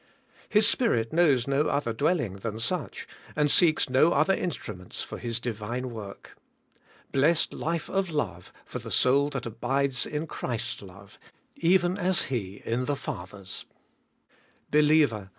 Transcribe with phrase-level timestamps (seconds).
[0.49, 5.19] His Spirit knows no other dwelling than such, and seeks no other instru ments for
[5.19, 6.35] His Divine work.
[7.11, 11.19] Blessed life of love for the soul that abides in Christ's love,
[11.55, 13.65] even as He in the Father's!
[14.71, 15.29] Believer!